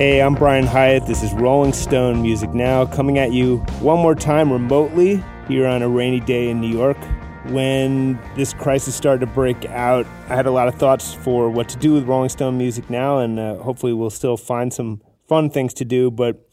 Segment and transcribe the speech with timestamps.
[0.00, 1.06] Hey, I'm Brian Hiatt.
[1.06, 5.82] This is Rolling Stone Music Now, coming at you one more time remotely here on
[5.82, 6.96] a rainy day in New York.
[7.48, 11.68] When this crisis started to break out, I had a lot of thoughts for what
[11.68, 15.50] to do with Rolling Stone Music Now, and uh, hopefully we'll still find some fun
[15.50, 16.48] things to do, but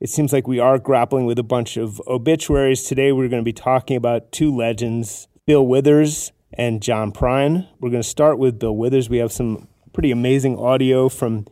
[0.00, 2.82] it seems like we are grappling with a bunch of obituaries.
[2.82, 7.68] Today we're going to be talking about two legends, Bill Withers and John Prine.
[7.78, 9.08] We're going to start with Bill Withers.
[9.08, 11.46] We have some pretty amazing audio from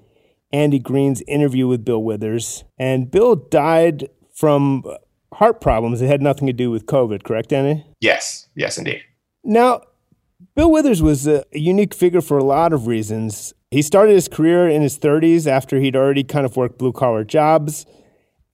[0.53, 2.65] Andy Greene's interview with Bill Withers.
[2.79, 4.85] And Bill died from
[5.35, 6.03] heart problems.
[6.03, 7.85] It had nothing to do with COVID, correct, Andy?
[8.01, 9.03] Yes, yes, indeed.
[9.45, 9.83] Now,
[10.55, 13.55] Bill Withers was a unique figure for a lot of reasons.
[13.71, 17.25] He started his career in his 30s after he'd already kind of worked blue collar
[17.25, 17.87] jobs.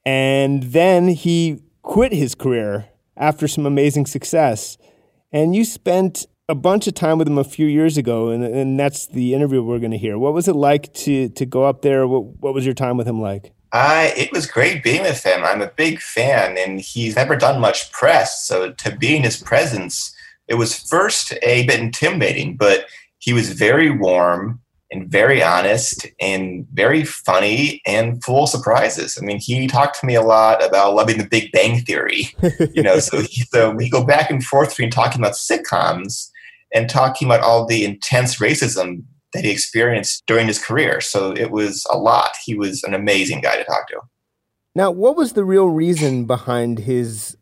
[0.06, 4.78] And then he quit his career after some amazing success.
[5.32, 8.80] And you spent a bunch of time with him a few years ago, and, and
[8.80, 10.18] that's the interview we're going to hear.
[10.18, 12.06] What was it like to to go up there?
[12.06, 13.52] What, what was your time with him like?
[13.72, 15.44] Uh, it was great being with him.
[15.44, 18.46] I'm a big fan, and he's never done much press.
[18.46, 20.14] So to be in his presence,
[20.46, 22.86] it was first a bit intimidating, but
[23.18, 24.60] he was very warm
[24.90, 29.18] and very honest and very funny and full of surprises.
[29.20, 32.28] I mean, he talked to me a lot about loving the Big Bang Theory,
[32.72, 32.98] you know.
[33.00, 36.30] so, he, so we go back and forth between talking about sitcoms
[36.74, 41.00] and talking about all the intense racism that he experienced during his career.
[41.00, 42.32] So it was a lot.
[42.44, 44.00] He was an amazing guy to talk to.
[44.74, 47.36] Now, what was the real reason behind his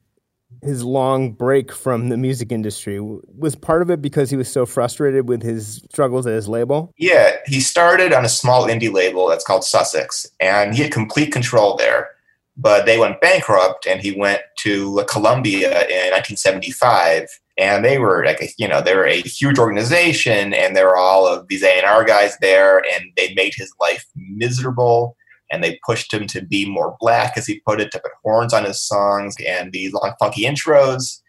[0.62, 2.98] his long break from the music industry?
[3.00, 6.92] Was part of it because he was so frustrated with his struggles at his label?
[6.96, 11.32] Yeah, he started on a small indie label that's called Sussex, and he had complete
[11.32, 12.10] control there.
[12.56, 18.40] But they went bankrupt, and he went to Columbia in 1975 and they were like
[18.42, 22.04] a, you know they were a huge organization and there were all of these A&R
[22.04, 25.16] guys there and they made his life miserable
[25.50, 28.52] and they pushed him to be more black as he put it to put horns
[28.52, 31.20] on his songs and these long funky intros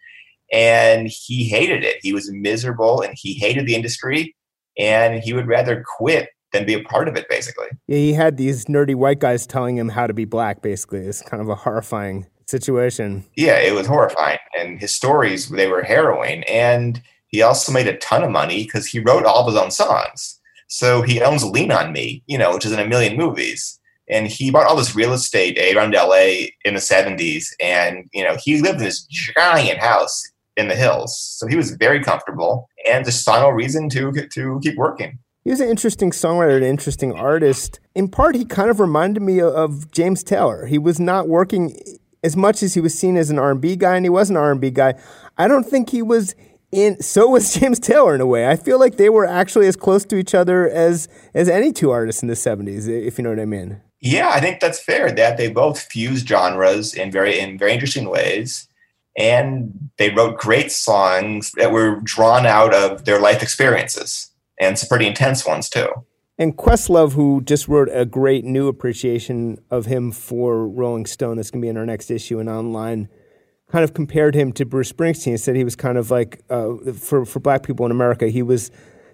[0.52, 1.96] and he hated it.
[2.00, 4.34] He was miserable and he hated the industry
[4.78, 7.66] and he would rather quit than be a part of it basically.
[7.86, 11.00] Yeah he had these nerdy white guys telling him how to be black basically.
[11.00, 13.24] It's kind of a horrifying situation.
[13.36, 14.38] Yeah, it was horrifying.
[14.58, 16.44] And his stories, they were harrowing.
[16.44, 19.70] And he also made a ton of money because he wrote all of his own
[19.70, 20.40] songs.
[20.68, 23.78] So he owns Lean on Me, you know, which is in a million movies.
[24.10, 27.46] And he bought all this real estate around LA in the 70s.
[27.60, 30.22] And, you know, he lived in this giant house
[30.56, 31.18] in the hills.
[31.38, 35.18] So he was very comfortable and just saw no reason to, to keep working.
[35.44, 37.80] He was an interesting songwriter, an interesting artist.
[37.94, 40.66] In part, he kind of reminded me of James Taylor.
[40.66, 41.78] He was not working
[42.22, 44.70] as much as he was seen as an R&B guy and he was an R&B
[44.70, 44.94] guy,
[45.36, 46.34] I don't think he was
[46.70, 48.48] in so was James Taylor in a way.
[48.48, 51.90] I feel like they were actually as close to each other as as any two
[51.90, 53.80] artists in the 70s if you know what I mean.
[54.00, 58.08] Yeah, I think that's fair that they both fused genres in very in very interesting
[58.08, 58.68] ways
[59.16, 64.30] and they wrote great songs that were drawn out of their life experiences
[64.60, 65.88] and some pretty intense ones too.
[66.38, 71.50] And Questlove, who just wrote a great new appreciation of him for Rolling Stone, that's
[71.50, 73.08] going to be in our next issue and online,
[73.68, 75.32] kind of compared him to Bruce Springsteen.
[75.32, 78.42] and said he was kind of like, uh, for, for black people in America, he
[78.42, 78.70] was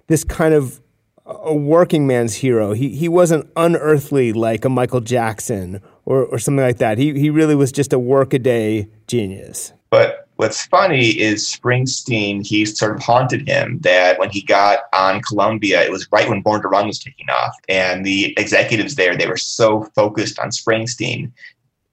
[0.07, 0.83] this kind of
[1.25, 2.75] a working man's hero.
[2.75, 6.99] He, he wasn't unearthly like a Michael Jackson or, or something like that.
[6.99, 9.73] He, he really was just a workaday genius.
[10.37, 15.83] What's funny is Springsteen, he sort of haunted him that when he got on Columbia,
[15.83, 17.55] it was right when Born to Run was taking off.
[17.69, 21.31] And the executives there, they were so focused on Springsteen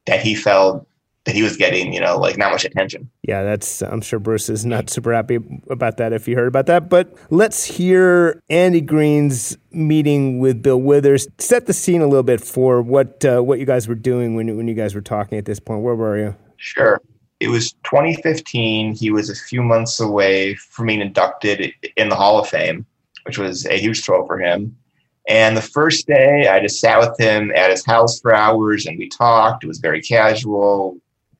[0.07, 0.87] that he felt
[1.25, 3.07] that he was getting, you know, like not much attention.
[3.21, 5.37] Yeah, that's, I'm sure Bruce is not super happy
[5.69, 6.89] about that if you heard about that.
[6.89, 11.27] But let's hear Andy Greene's meeting with Bill Withers.
[11.37, 14.57] Set the scene a little bit for what, uh, what you guys were doing when,
[14.57, 15.83] when you guys were talking at this point.
[15.83, 16.35] Where were you?
[16.57, 16.99] Sure
[17.41, 18.93] it was 2015.
[18.93, 22.85] He was a few months away from being inducted in the Hall of Fame,
[23.23, 24.77] which was a huge thrill for him.
[25.27, 28.97] And the first day, I just sat with him at his house for hours and
[28.97, 29.63] we talked.
[29.63, 30.97] It was very casual.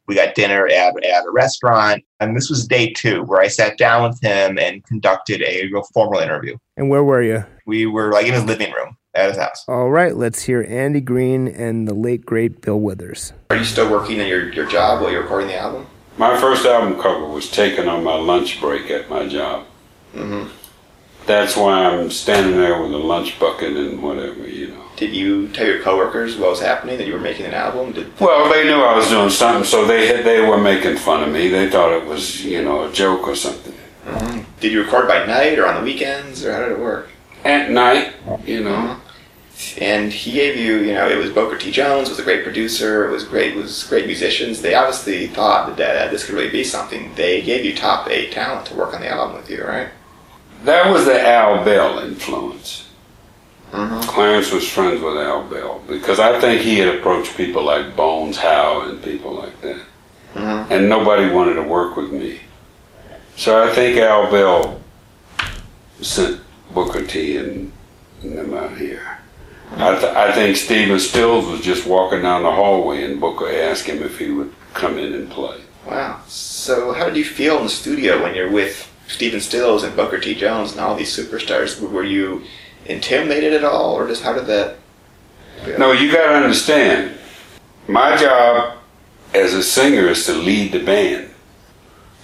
[0.07, 2.03] We got dinner at, at a restaurant.
[2.19, 5.83] And this was day two where I sat down with him and conducted a real
[5.93, 6.57] formal interview.
[6.77, 7.45] And where were you?
[7.67, 9.65] We were like in his living room at his house.
[9.67, 13.33] All right, let's hear Andy Greene and the late, great Bill Withers.
[13.49, 15.87] Are you still working in your, your job while you're recording the album?
[16.17, 19.65] My first album cover was taken on my lunch break at my job.
[20.13, 20.49] Mm-hmm.
[21.25, 24.83] That's why I'm standing there with a lunch bucket and whatever, you know.
[24.97, 27.91] Did you tell your coworkers what was happening, that you were making an album?
[27.91, 31.29] Did well, they knew I was doing something, so they they were making fun of
[31.29, 31.47] me.
[31.47, 33.73] They thought it was, you know, a joke or something.
[34.05, 34.41] Mm-hmm.
[34.59, 37.09] Did you record by night or on the weekends, or how did it work?
[37.45, 38.13] At night,
[38.45, 38.71] you know.
[38.71, 39.00] Mm-hmm.
[39.79, 41.71] And he gave you, you know, it was Booker T.
[41.71, 43.07] Jones was a great producer.
[43.07, 44.61] It was great, it was great musicians.
[44.61, 47.13] They obviously thought that uh, this could really be something.
[47.15, 49.89] They gave you top eight talent to work on the album with you, right?
[50.63, 52.89] That was the Al Bell influence.
[53.71, 54.01] Mm-hmm.
[54.01, 58.37] Clarence was friends with Al Bell because I think he had approached people like Bones
[58.37, 59.81] Howe and people like that,
[60.33, 60.71] Mm-hmm.
[60.71, 62.39] and nobody wanted to work with me.
[63.35, 64.79] So I think Al Bell
[66.01, 66.41] sent
[66.73, 67.71] Booker T and,
[68.21, 69.19] and them out here.
[69.71, 73.85] I, th- I think Stephen Stills was just walking down the hallway and Booker asked
[73.85, 75.61] him if he would come in and play.
[75.87, 76.21] Wow.
[76.27, 80.19] So how did you feel in the studio when you're with Stephen Stills and Booker
[80.19, 80.35] T.
[80.35, 81.79] Jones and all these superstars?
[81.79, 82.43] Were you
[82.85, 84.75] intimidated at all, or just how did that?
[85.77, 87.17] No, you got to understand.
[87.87, 88.77] My job
[89.33, 91.29] as a singer is to lead the band.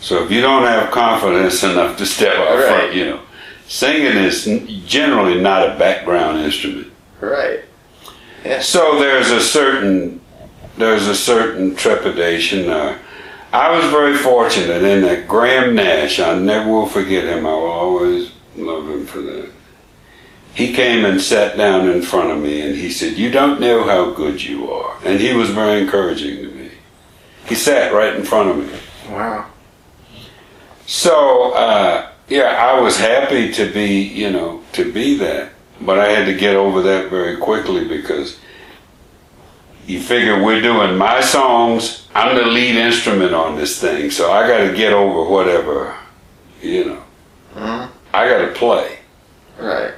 [0.02, 2.68] So if you don't have confidence enough to step out Right.
[2.68, 3.20] front, you know,
[3.68, 4.46] singing is
[4.86, 6.87] generally not a background instrument.
[7.22, 7.62] Right.
[8.44, 8.68] Yes.
[8.70, 10.22] So there's a certain
[10.78, 12.70] there's a certain trepidation.
[12.70, 12.98] Uh,
[13.52, 16.20] I was very fortunate in that Graham Nash.
[16.20, 17.46] I never will forget him.
[17.46, 19.50] I will always love him for that.
[20.54, 23.84] He came and sat down in front of me and he said, "You don't know
[23.84, 26.72] how good you are," and he was very encouraging to me.
[27.48, 28.80] He sat right in front of me.
[29.10, 29.46] Wow.
[30.86, 36.10] So uh, yeah, I was happy to be, you know, to be that, but I
[36.10, 38.40] had to get over that very quickly because
[39.86, 42.08] you figure we're doing my songs.
[42.14, 45.96] I'm the lead instrument on this thing, so I got to get over whatever,
[46.62, 47.04] you know.
[47.56, 47.90] Mhm.
[48.14, 49.00] I got to play.
[49.60, 49.94] Right.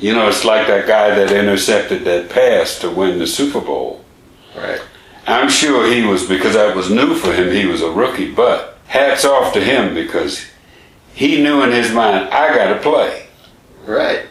[0.00, 4.04] You know, it's like that guy that intercepted that pass to win the Super Bowl.
[4.56, 4.80] Right.
[5.26, 7.52] I'm sure he was because that was new for him.
[7.52, 10.46] He was a rookie, but hats off to him because
[11.14, 13.26] he knew in his mind, I got to play.
[13.84, 14.26] Right.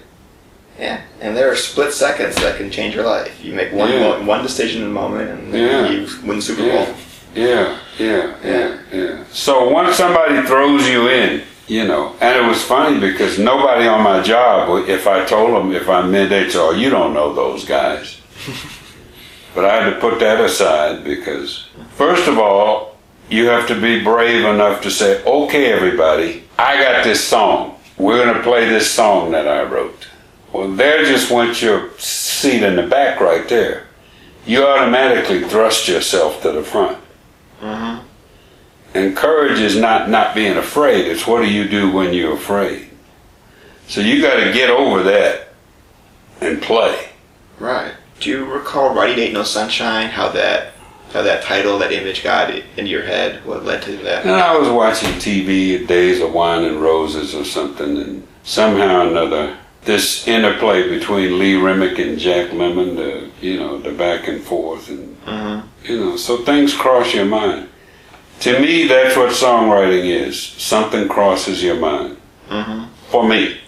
[0.79, 1.01] Yeah.
[1.19, 3.43] And there are split seconds that can change your life.
[3.43, 4.19] You make one Yeah.
[4.19, 5.89] one decision in a moment, and Yeah.
[5.89, 6.85] you win the Super Yeah.
[6.85, 6.87] Bowl.
[7.35, 9.11] Yeah, yeah, yeah, yeah.
[9.31, 14.01] So once somebody throws you in, you know, and it was funny because nobody on
[14.01, 17.33] my job, if I told them, if I meant they'd say, oh, you don't know
[17.33, 18.17] those guys.
[19.53, 21.65] but I had to put that aside because,
[21.95, 22.95] first of all,
[23.29, 27.75] you have to be brave enough to say, okay, everybody, I got this song.
[27.97, 30.07] We're going to play this song that I wrote.
[30.53, 33.85] Well, there just went your seat in the back right there.
[34.45, 36.97] You automatically thrust yourself to the front.
[37.61, 38.05] Mm-hmm.
[38.95, 41.05] And courage is not not being afraid.
[41.05, 42.89] It's what do you do when you're afraid.
[43.87, 45.49] So you got to get over that
[46.41, 47.09] and play.
[47.59, 47.93] Right.
[48.19, 50.07] Do you recall writing "Ain't No Sunshine"?
[50.09, 50.73] How that,
[51.13, 53.45] how that title, that image got i- into your head?
[53.45, 54.23] What led to that?
[54.25, 59.07] And I was watching TV, Days of Wine and Roses or something, and somehow or
[59.07, 64.41] another, this interplay between Lee Remick and Jack Lemmon, the you know the back and
[64.41, 65.85] forth, and Mm-hmm.
[65.85, 67.69] you know, so things cross your mind.
[68.39, 70.41] To me, that's what songwriting is.
[70.41, 72.17] Something crosses your mind.
[72.49, 72.85] Mm-hmm.
[73.09, 73.59] For me.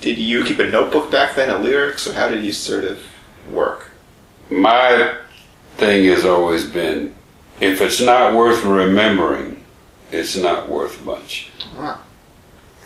[0.00, 3.00] Did you keep a notebook back then of lyrics, or how did you sort of
[3.50, 3.90] work?
[4.50, 5.16] my
[5.76, 7.14] thing has always been
[7.60, 9.64] if it's not worth remembering,
[10.12, 11.50] it's not worth much.
[11.76, 12.00] Wow.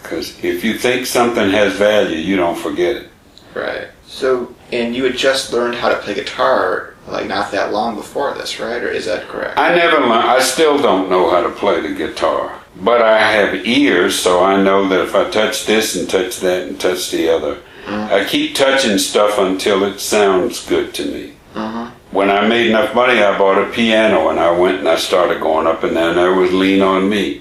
[0.03, 3.09] Because if you think something has value, you don't forget it.
[3.55, 3.89] Right.
[4.07, 8.35] So, and you had just learned how to play guitar like not that long before
[8.35, 8.83] this, right?
[8.83, 9.59] Or is that correct?
[9.59, 12.57] I never learned, I still don't know how to play the guitar.
[12.77, 16.69] But I have ears, so I know that if I touch this and touch that
[16.69, 21.33] and touch the other, I keep touching stuff until it sounds good to me.
[21.57, 21.91] Mhm.
[22.13, 25.41] When I made enough money, I bought a piano and I went and I started
[25.41, 27.41] going up and down there with Lean on Me.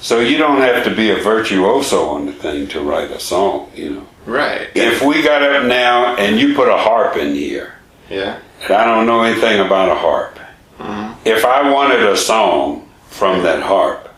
[0.00, 3.70] So you don't have to be a virtuoso on the thing to write a song,
[3.74, 4.06] you know.
[4.24, 4.68] Right.
[4.74, 7.74] If we got up now and you put a harp in here,
[8.08, 8.36] Yeah.
[8.64, 10.38] and I don't know anything about a harp.
[10.80, 11.14] Mhm.
[11.24, 14.08] If I wanted a song from that harp,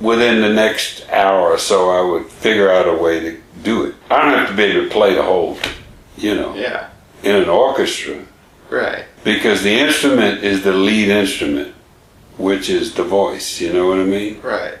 [0.00, 3.94] within the next hour or so, I would figure out a way to do it.
[4.10, 5.56] I don't have to be able to play the whole,
[6.18, 6.84] you know, Yeah.
[7.22, 8.16] in an orchestra
[8.68, 9.04] Right.
[9.24, 11.72] because the instrument is the lead instrument,
[12.36, 13.60] which is the voice.
[13.60, 14.40] You know what I mean?
[14.42, 14.74] Right.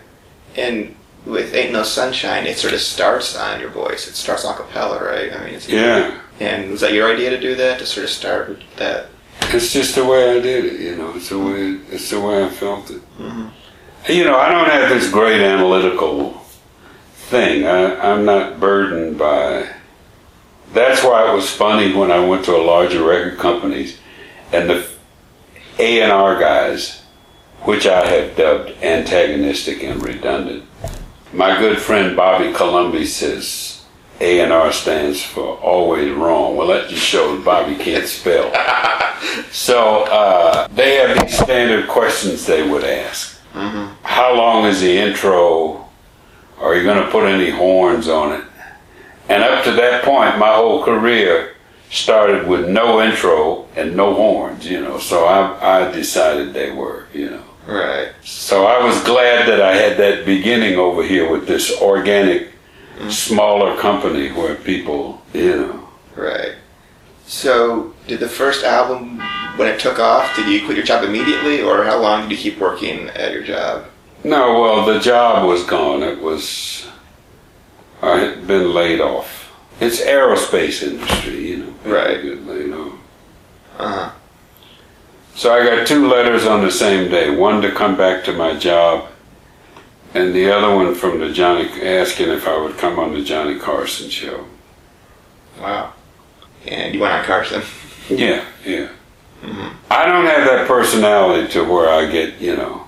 [0.56, 0.94] And
[1.24, 4.08] with "Ain't No Sunshine," it sort of starts on your voice.
[4.08, 5.32] It starts a cappella, right?
[5.32, 6.18] I mean, it's, Yeah.
[6.40, 7.78] And was that your idea to do that?
[7.78, 9.06] To sort of start with that?
[9.52, 11.12] It's just the way I did it, you know.
[11.16, 13.00] It's the way it's the way I felt it.
[13.18, 13.50] Mhm.
[14.08, 16.40] You know, I don't have this great analytical
[17.14, 17.66] thing.
[17.66, 19.66] I, I'm not burdened by.
[20.72, 23.98] That's why it was funny when I went to a larger record companies,
[24.52, 24.86] and the
[25.78, 27.02] A and R guys,
[27.62, 30.64] which I have dubbed antagonistic and redundant.
[31.32, 33.84] My good friend Bobby Colomby says,
[34.20, 36.56] A and R stands for always wrong.
[36.56, 38.52] Well, that just shows Bobby can't spell.
[39.50, 43.40] so uh, they have these standard questions they would ask.
[43.52, 43.94] Mm-hmm.
[44.02, 45.88] How long is the intro?
[46.58, 48.44] Are you going to put any horns on it?
[49.28, 51.55] And up to that point, my whole career
[51.90, 54.98] started with no intro and no horns, you know.
[54.98, 57.44] So I, I decided they were, you know.
[57.66, 58.12] Right.
[58.22, 63.10] So I was glad that I had that beginning over here with this organic, mm-hmm.
[63.10, 65.88] smaller company where people, you know.
[66.14, 66.54] Right.
[67.26, 69.18] So, did the first album,
[69.56, 72.36] when it took off, did you quit your job immediately, or how long did you
[72.36, 73.86] keep working at your job?
[74.22, 76.04] No, well, the job was gone.
[76.04, 76.86] It was,
[78.00, 79.52] I had been laid off.
[79.80, 81.55] It's aerospace industry, you know.
[81.55, 81.55] people
[81.86, 82.22] Right.
[82.22, 82.92] Get laid off.
[83.78, 84.12] Uh huh.
[85.34, 87.34] So I got two letters on the same day.
[87.34, 89.08] One to come back to my job,
[90.14, 93.58] and the other one from the Johnny asking if I would come on the Johnny
[93.58, 94.46] Carson show.
[95.60, 95.92] Wow.
[96.66, 97.62] And you went on Carson.
[98.08, 98.88] Yeah, yeah.
[99.90, 102.86] I don't have that personality to where I get, you know.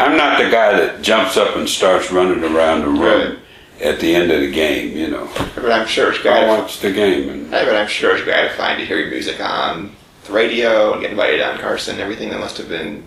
[0.00, 3.37] I'm not the guy that jumps up and starts running around the room Right.
[3.82, 5.28] At the end of the game, you know.
[5.54, 6.60] But I'm sure it's I gratifying.
[6.60, 9.92] watch the game and But I'm sure it's gratifying to hear your music on
[10.26, 12.00] the radio and get invited on Carson.
[12.00, 13.04] Everything that must have been.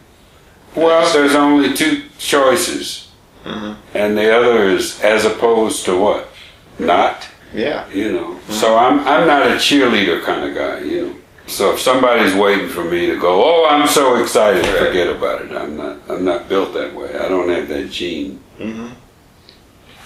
[0.76, 3.08] well, there's only two choices,
[3.46, 3.76] Mhm.
[3.94, 6.28] and the other is as opposed to what?
[6.80, 7.28] Not.
[7.54, 7.84] Yeah.
[7.94, 8.40] you know.
[8.50, 11.16] So I'm I'm not a cheerleader kind of guy, you know.
[11.48, 14.78] So if somebody's waiting for me to go, oh, I'm so excited, Right.
[14.88, 15.52] forget about it.
[15.52, 17.10] I'm not I'm not built that way.
[17.14, 18.40] I don't have that gene.
[18.58, 18.88] hmm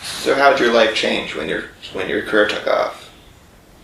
[0.06, 3.12] So how did your life change when your when your career took off?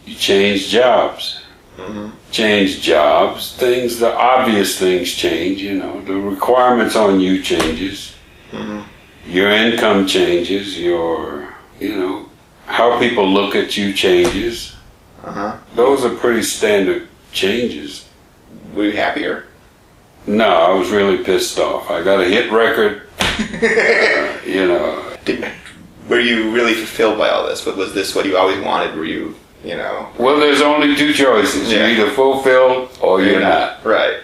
[0.05, 1.41] You change jobs,
[1.77, 3.55] hmm change jobs.
[3.57, 5.61] Things, the obvious things change.
[5.61, 8.15] You know, the requirements on you changes.
[8.51, 8.81] hmm
[9.25, 10.79] Your income changes.
[10.79, 12.29] Your you know
[12.65, 14.75] how people look at you changes.
[15.23, 15.57] Uh huh.
[15.75, 18.07] Those are pretty standard changes.
[18.75, 19.45] Were you happier?
[20.27, 21.89] No, I was really pissed off.
[21.89, 23.03] I got a hit record.
[23.41, 25.43] Uh, you know, Did,
[26.11, 27.63] were you really fulfilled by all this?
[27.63, 28.95] But was this what you always wanted?
[28.95, 31.71] Were you, you know, well, there's only two choices.
[31.71, 31.87] Yeah.
[31.87, 33.83] You're either fulfilled or you're not.
[33.85, 34.19] Right.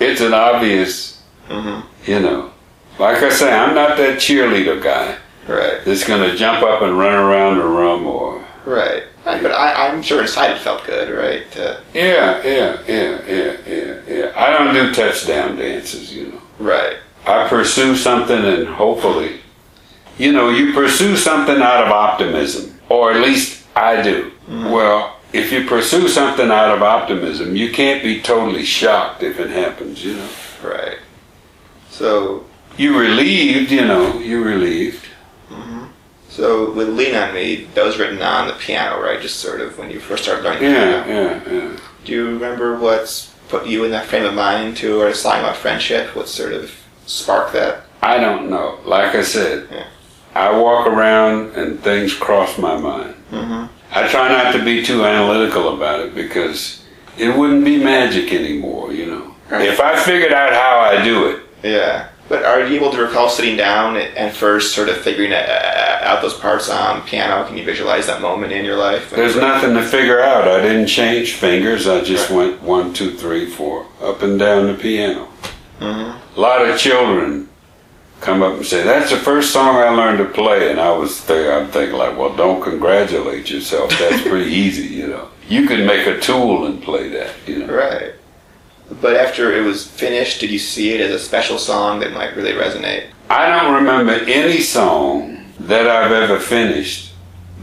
[0.00, 2.52] It's an obvious, hmm you know.
[2.98, 5.16] Like I say, I'm not that cheerleader guy
[5.48, 5.84] Right.
[5.84, 8.44] that's going to jump up and run around the room or.
[8.64, 9.04] Right.
[9.24, 11.44] Right, But I, I'm sure inside it felt good, right?
[11.56, 14.32] Uh, Yeah, yeah, yeah, yeah, yeah, yeah.
[14.36, 16.42] I don't do touchdown dances, you know.
[16.58, 16.96] right.
[17.24, 19.40] I pursue something and hopefully,
[20.18, 24.30] you know, you pursue something out of optimism, or at least I do.
[24.48, 24.70] Mm-hmm.
[24.70, 29.50] Well, if you pursue something out of optimism, you can't be totally shocked if it
[29.50, 30.28] happens, you know.
[30.62, 30.98] Right.
[31.90, 32.44] So,
[32.76, 35.06] You relieved, you know, you relieved.
[35.50, 35.84] Mm-hmm.
[36.30, 39.20] so with "Lean on Me," that was written on the piano, right?
[39.20, 41.42] Just sort of when you first started learning Yeah, piano.
[41.46, 41.76] yeah, yeah.
[42.04, 45.40] Do you remember what's put you in that frame of mind to write a song
[45.40, 46.16] about friendship?
[46.16, 46.74] What sort of
[47.06, 47.84] sparked that?
[48.02, 48.78] I don't know.
[48.86, 49.86] Like I said, Yeah.
[50.34, 53.14] I walk around and things cross my mind.
[53.30, 53.66] Mm-hmm.
[53.94, 56.84] I try not to be too analytical about it because
[57.18, 59.34] it wouldn't be magic anymore, you know.
[59.50, 59.68] Right.
[59.68, 62.08] If I figured out how I do it, Yeah.
[62.28, 66.22] But are you able to recall sitting down and first sort of figuring uh, out
[66.22, 67.46] those parts on piano?
[67.46, 69.10] Can you visualize that moment in your life?
[69.10, 70.48] there's nothing to figure out.
[70.48, 71.86] I didn't change fingers.
[71.86, 75.28] I just went one, two, three, four, up and down the piano.
[75.80, 76.38] Mm-hmm.
[76.38, 77.50] A lot of children
[78.22, 81.24] come up and say, "That's the first song I learned to play," and I was
[81.26, 81.58] there.
[81.58, 83.90] I'm thinking like, "Well, don't congratulate yourself.
[83.98, 85.28] That's pretty easy, you know.
[85.48, 88.14] You can make a tool and play that, you know." Right.
[89.00, 92.36] But after it was finished, did you see it as a special song that might
[92.36, 93.06] really resonate?
[93.28, 97.12] I don't remember any song that I've ever finished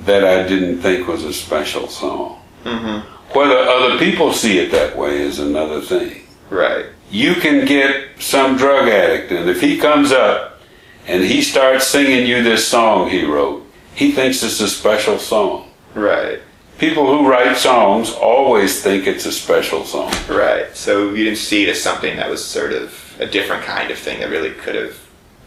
[0.05, 2.41] that I didn't think was a special song.
[2.63, 3.37] Mm-hmm.
[3.37, 6.23] Whether other people see it that way is another thing.
[6.49, 6.87] Right.
[7.09, 10.61] You can get some drug addict, and if he comes up
[11.07, 15.71] and he starts singing you this song he wrote, he thinks it's a special song.
[15.95, 16.39] Right.
[16.77, 20.13] People who write songs always think it's a special song.
[20.29, 20.73] Right.
[20.75, 23.97] So you didn't see it as something that was sort of a different kind of
[23.97, 24.97] thing that really could have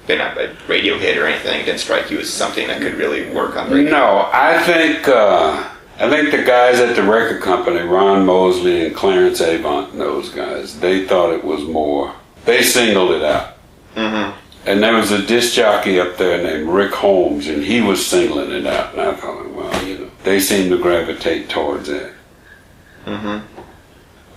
[0.07, 1.61] been a, radio hit or anything.
[1.61, 3.93] It didn't strike you as something that could really work on the radio.
[3.93, 5.72] No, I think uh,
[6.03, 10.31] I think the guys at the record company, Ron Mosley and Clarence Avant, and those
[10.31, 12.13] guys, they thought it was more.
[12.45, 13.55] They singled it out.
[13.95, 14.37] Mm-hmm.
[14.67, 18.51] And there was a disc jockey up there named Rick Holmes, and he was singling
[18.51, 18.95] it out.
[18.95, 22.13] And I thought, well, you know, they seem to gravitate towards that.
[23.07, 23.47] Mm-hmm.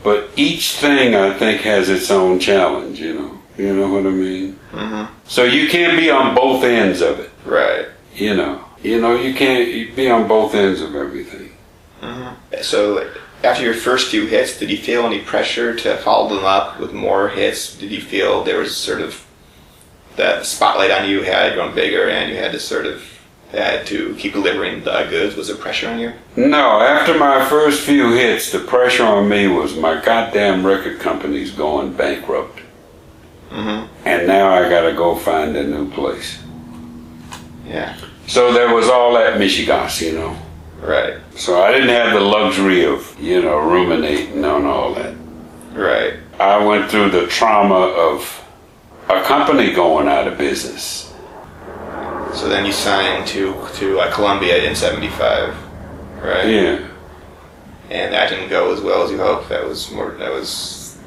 [0.04, 3.00] But each thing, I think, has its own challenge.
[3.00, 4.60] You know, you know what I mean.
[4.72, 5.12] Mm-hmm.
[5.28, 7.32] So you can't be on both ends of it.
[7.44, 7.88] Right.
[8.14, 11.45] You know, you know, you can't be on both ends of everything.
[12.06, 12.62] Mm-hmm.
[12.62, 13.12] So
[13.44, 16.94] after your first few hits, did you feel any pressure to follow them up with
[16.94, 17.78] more hits?
[17.78, 19.26] Did you feel there was sort of
[20.16, 23.04] that spotlight on you had grown bigger and you had to sort of
[23.52, 25.36] had to keep delivering the goods?
[25.36, 26.14] Was there pressure on you?
[26.36, 31.52] No, after my first few hits, the pressure on me was my goddamn record company's
[31.52, 32.60] going bankrupt.
[33.50, 34.08] Mm-hmm.
[34.08, 36.40] And now I gotta go find a new place.
[37.68, 37.98] Yeah.
[38.28, 40.38] So there was all that Michigas, you know.
[40.86, 41.20] Right.
[41.36, 45.16] So I didn't have the luxury of, you know, ruminating on all that.
[45.74, 46.20] Right.
[46.40, 48.46] I went through the trauma of
[49.10, 51.12] a company going out of business.
[52.34, 55.56] So then you signed to to uh, Columbia in '75,
[56.22, 56.46] right?
[56.46, 56.88] Yeah.
[57.90, 59.48] And that didn't go as well as you hoped.
[59.50, 60.12] That was more.
[60.12, 60.98] That was.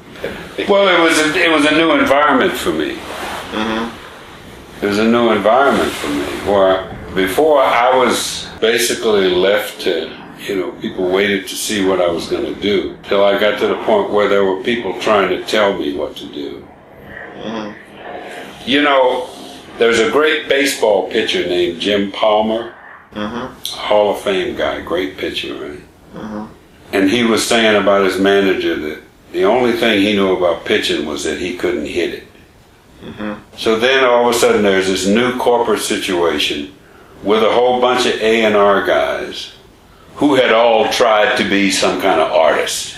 [0.67, 2.95] Well, it was a, it was a new environment for me.
[3.51, 4.83] Mm-hmm.
[4.83, 6.25] It was a new environment for me.
[6.51, 12.07] Where before I was basically left to you know, people waited to see what I
[12.07, 15.29] was going to do till I got to the point where there were people trying
[15.29, 16.65] to tell me what to do.
[17.35, 18.69] Mm-hmm.
[18.69, 19.29] You know,
[19.77, 22.73] there's a great baseball pitcher named Jim Palmer,
[23.11, 23.53] mm-hmm.
[23.77, 25.81] Hall of Fame guy, great pitcher, right?
[26.13, 26.53] Mm-hmm.
[26.93, 29.01] And he was saying about his manager that
[29.31, 32.23] the only thing he knew about pitching was that he couldn't hit it.
[33.57, 36.73] So then all of a sudden there's this new corporate situation
[37.23, 39.53] with a whole bunch of A&R guys
[40.15, 42.97] who had all tried to be some kind of artist.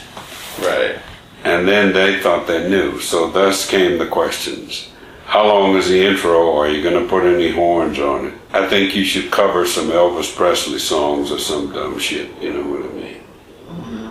[0.59, 0.97] Right.
[1.43, 2.99] And then they thought they knew.
[2.99, 4.89] So thus came the questions.
[5.25, 6.55] How long is the intro?
[6.57, 8.33] Are you going to put any horns on it?
[8.51, 12.29] I think you should cover some Elvis Presley songs or some dumb shit.
[12.41, 13.23] You know what I mean?
[13.69, 14.09] Mm-hmm.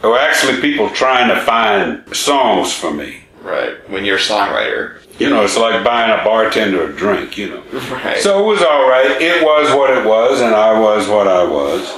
[0.00, 3.25] There were actually people trying to find songs for me.
[3.46, 3.88] Right.
[3.88, 4.98] When you're a songwriter.
[5.20, 7.62] You know, it's like buying a bartender a drink, you know.
[7.90, 8.18] Right.
[8.18, 9.22] So it was all right.
[9.22, 11.90] It was what it was, and I was what I was.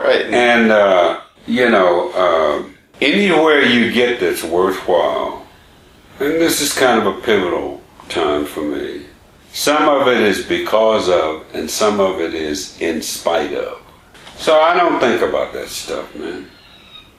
[0.00, 0.26] Right.
[0.26, 2.68] And, uh, you know, uh,
[3.00, 5.44] anywhere you get that's worthwhile,
[6.20, 9.06] and this is kind of a pivotal time for me,
[9.52, 13.82] some of it is because of, and some of it is in spite of.
[14.36, 16.48] So I don't think about that stuff, man.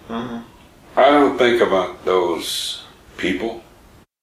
[0.10, 0.99] Mm-hmm.
[0.99, 2.84] I don't think about those
[3.17, 3.62] people.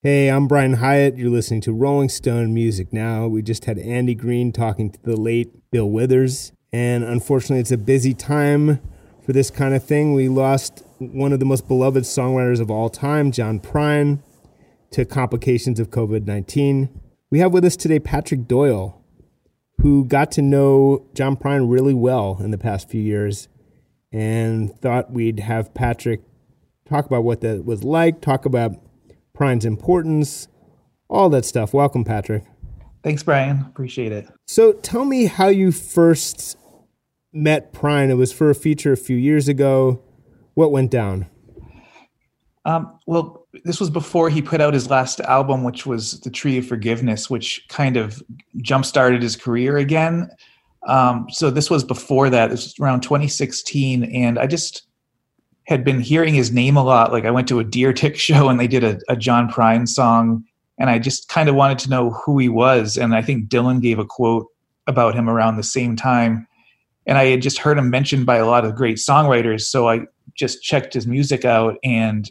[0.02, 1.18] Hey, I'm Brian Hiatt.
[1.18, 3.26] You're listening to Rolling Stone Music Now.
[3.26, 6.52] We just had Andy Greene talking to the late Bill Withers.
[6.72, 8.80] And unfortunately, it's a busy time
[9.26, 10.14] for this kind of thing.
[10.14, 14.22] We lost one of the most beloved songwriters of all time, John Prine,
[14.92, 16.88] to complications of COVID 19.
[17.30, 19.04] We have with us today Patrick Doyle,
[19.82, 23.48] who got to know John Prine really well in the past few years
[24.10, 26.22] and thought we'd have Patrick
[26.88, 28.80] talk about what that was like, talk about
[29.40, 30.48] Prine's importance,
[31.08, 31.72] all that stuff.
[31.72, 32.44] Welcome, Patrick.
[33.02, 33.64] Thanks, Brian.
[33.66, 34.28] Appreciate it.
[34.46, 36.58] So tell me how you first
[37.32, 38.10] met Prine.
[38.10, 40.02] It was for a feature a few years ago.
[40.52, 41.24] What went down?
[42.66, 46.58] Um, well, this was before he put out his last album, which was The Tree
[46.58, 48.22] of Forgiveness, which kind of
[48.58, 50.28] jump started his career again.
[50.86, 52.50] Um, so this was before that.
[52.50, 54.89] This was around 2016, and I just
[55.70, 57.12] had been hearing his name a lot.
[57.12, 59.88] Like I went to a Deer Tick show and they did a, a John Prine
[59.88, 60.44] song,
[60.78, 62.98] and I just kind of wanted to know who he was.
[62.98, 64.48] And I think Dylan gave a quote
[64.88, 66.46] about him around the same time,
[67.06, 69.62] and I had just heard him mentioned by a lot of great songwriters.
[69.62, 70.02] So I
[70.34, 72.30] just checked his music out and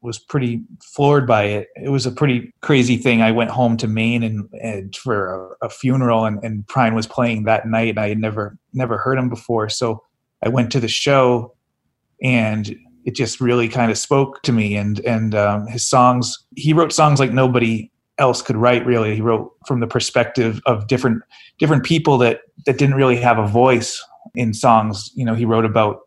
[0.00, 1.68] was pretty floored by it.
[1.76, 3.20] It was a pretty crazy thing.
[3.20, 7.06] I went home to Maine and, and for a, a funeral, and, and Prine was
[7.06, 9.68] playing that night, and I had never never heard him before.
[9.68, 10.02] So
[10.42, 11.54] I went to the show
[12.22, 14.76] and it just really kind of spoke to me.
[14.76, 19.14] And and um, his songs he wrote songs like nobody else could write really.
[19.14, 21.22] He wrote from the perspective of different
[21.58, 24.04] different people that that didn't really have a voice
[24.34, 25.10] in songs.
[25.14, 26.00] You know he wrote about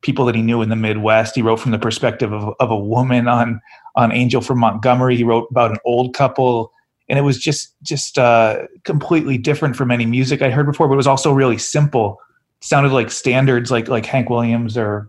[0.00, 1.34] people that he knew in the midwest.
[1.34, 3.60] He wrote from the perspective of, of a woman on
[3.94, 5.16] on angel from montgomery.
[5.16, 6.72] He wrote about an old couple.
[7.08, 10.94] And it was just just uh, completely different from any music i heard before but
[10.94, 12.18] it was also really simple.
[12.60, 15.08] It sounded like standards like like hank williams or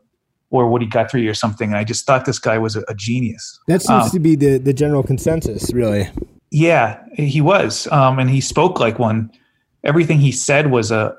[0.51, 1.69] or Woody Guthrie or something.
[1.69, 3.59] And I just thought this guy was a, a genius.
[3.67, 6.09] That seems um, to be the, the general consensus, really.
[6.51, 7.87] Yeah, he was.
[7.91, 9.31] Um, and he spoke like one.
[9.83, 11.15] Everything he said was a,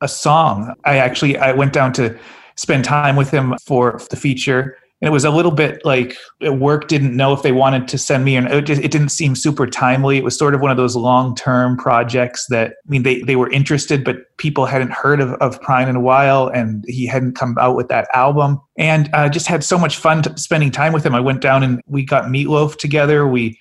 [0.00, 0.74] a song.
[0.84, 2.18] I actually, I went down to
[2.56, 6.88] spend time with him for the feature and it was a little bit like work
[6.88, 10.16] didn't know if they wanted to send me and it, it didn't seem super timely.
[10.16, 13.50] It was sort of one of those long-term projects that i mean they, they were
[13.50, 17.54] interested but people hadn't heard of, of prine in a while and he hadn't come
[17.60, 18.58] out with that album.
[18.78, 21.14] And i uh, just had so much fun spending time with him.
[21.14, 23.28] I went down and we got meatloaf together.
[23.28, 23.60] We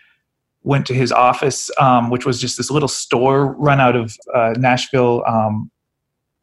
[0.61, 4.53] went to his office um, which was just this little store run out of uh,
[4.57, 5.69] nashville um,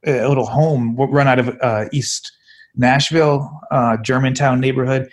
[0.05, 2.33] a little home run out of uh, east
[2.76, 5.09] Nashville, uh, Germantown neighborhood,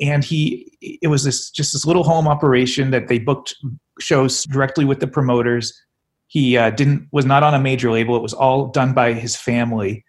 [0.00, 3.54] and he it was this just this little home operation that they booked
[4.00, 5.72] shows directly with the promoters.
[6.28, 8.16] He uh, didn't was not on a major label.
[8.16, 10.04] It was all done by his family,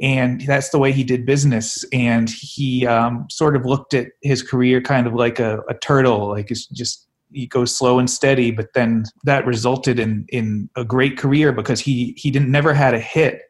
[0.00, 1.84] and that's the way he did business.
[1.92, 6.28] And he um, sort of looked at his career kind of like a, a turtle,
[6.28, 8.50] like it's just he goes slow and steady.
[8.50, 12.94] But then that resulted in in a great career because he he didn't never had
[12.94, 13.42] a hit,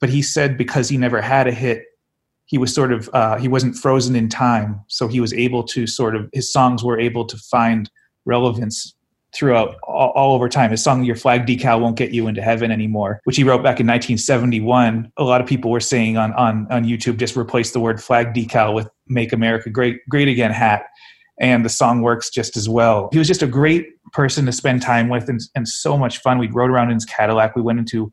[0.00, 1.84] but he said because he never had a hit,
[2.50, 5.86] he was sort of uh, he wasn't frozen in time, so he was able to
[5.86, 7.88] sort of his songs were able to find
[8.26, 8.92] relevance
[9.32, 10.72] throughout all, all, over time.
[10.72, 13.78] His song "Your Flag Decal Won't Get You into Heaven Anymore," which he wrote back
[13.78, 15.12] in 1971.
[15.16, 18.34] A lot of people were saying on on on YouTube, just replace the word "flag
[18.34, 20.86] decal" with "Make America Great Great Again" hat,
[21.40, 23.10] and the song works just as well.
[23.12, 26.40] He was just a great person to spend time with, and, and so much fun.
[26.40, 27.54] We rode around in his Cadillac.
[27.54, 28.12] We went into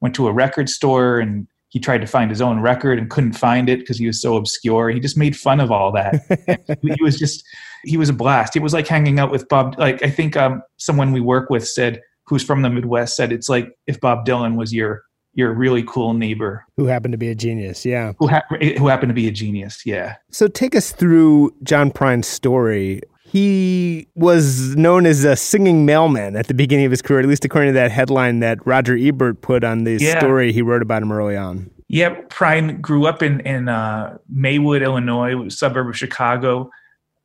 [0.00, 3.32] went to a record store and he tried to find his own record and couldn't
[3.32, 4.90] find it because he was so obscure.
[4.90, 6.78] He just made fun of all that.
[6.82, 7.42] he was just
[7.82, 8.56] he was a blast.
[8.56, 9.76] It was like hanging out with Bob.
[9.78, 13.48] Like I think um, someone we work with said, who's from the Midwest, said it's
[13.48, 17.34] like if Bob Dylan was your your really cool neighbor who happened to be a
[17.34, 17.86] genius.
[17.86, 19.80] Yeah, who ha- who happened to be a genius.
[19.86, 20.16] Yeah.
[20.30, 23.00] So take us through John Prine's story
[23.32, 27.46] he was known as a singing mailman at the beginning of his career, at least
[27.46, 30.18] according to that headline that Roger Ebert put on the yeah.
[30.18, 31.70] story he wrote about him early on.
[31.88, 36.70] Yeah, Prine grew up in in uh, Maywood, Illinois, suburb of Chicago,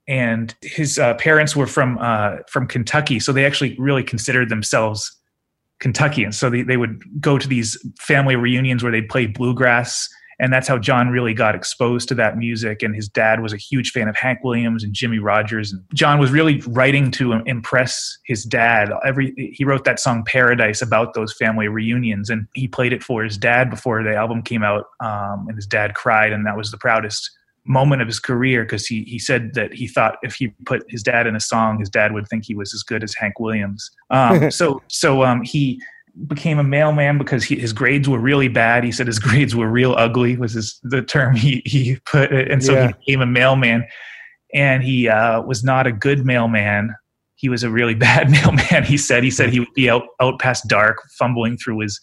[0.08, 5.14] and his uh, parents were from uh, from Kentucky, so they actually really considered themselves
[5.80, 6.38] Kentuckians.
[6.38, 10.08] So they, they would go to these family reunions where they'd play bluegrass
[10.40, 12.84] and that's how John really got exposed to that music.
[12.84, 15.72] And his dad was a huge fan of Hank Williams and Jimmie Rodgers.
[15.72, 18.92] And John was really writing to impress his dad.
[19.06, 23.24] Every he wrote that song "Paradise" about those family reunions, and he played it for
[23.24, 24.86] his dad before the album came out.
[25.00, 27.32] Um, and his dad cried, and that was the proudest
[27.70, 31.04] moment of his career because he he said that he thought if he put his
[31.04, 33.90] dad in a song, his dad would think he was as good as Hank Williams.
[34.10, 35.82] Um, so so um, he
[36.26, 38.84] became a mailman because he, his grades were really bad.
[38.84, 42.52] He said his grades were real ugly was his, the term he, he put it.
[42.52, 42.88] And so yeah.
[42.88, 43.86] he became a mailman
[44.54, 46.96] and he uh, was not a good mailman.
[47.36, 48.84] He was a really bad mailman.
[48.84, 52.00] He said, he said he would be out, out past dark, fumbling through his,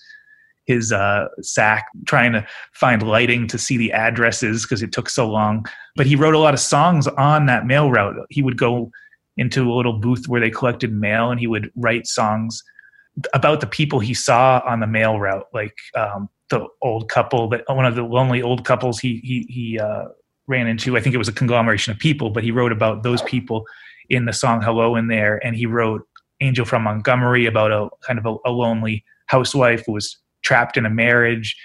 [0.66, 5.28] his uh, sack, trying to find lighting to see the addresses because it took so
[5.28, 5.66] long.
[5.96, 8.16] But he wrote a lot of songs on that mail route.
[8.30, 8.90] He would go
[9.36, 12.62] into a little booth where they collected mail and he would write songs
[13.32, 17.64] about the people he saw on the mail route, like um, the old couple that
[17.68, 20.06] one of the lonely old couples he he he uh,
[20.46, 20.96] ran into.
[20.96, 23.66] I think it was a conglomeration of people, but he wrote about those people
[24.08, 26.06] in the song "Hello" in there, and he wrote
[26.40, 30.84] "Angel from Montgomery" about a kind of a, a lonely housewife who was trapped in
[30.84, 31.56] a marriage.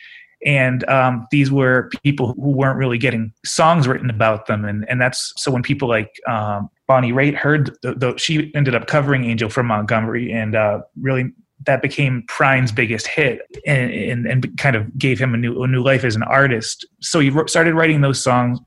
[0.45, 5.01] And um, these were people who weren't really getting songs written about them, and and
[5.01, 9.25] that's so when people like um, Bonnie Raitt heard the, the, she ended up covering
[9.25, 11.31] Angel from Montgomery and uh, really
[11.65, 15.67] that became Prine's biggest hit and, and, and, kind of gave him a new, a
[15.67, 16.87] new life as an artist.
[17.01, 18.59] So he started writing those songs.